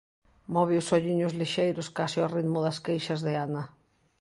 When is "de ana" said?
3.25-3.63